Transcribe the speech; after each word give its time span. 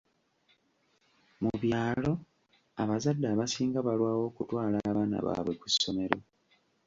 Mu 1.41 1.51
byalo, 1.61 2.11
abazadde 2.81 3.25
abasinga 3.29 3.79
balwawo 3.87 4.23
okutwala 4.29 4.77
abaana 4.89 5.17
baabwe 5.25 5.53
ku 5.61 5.67
ssomero. 5.73 6.17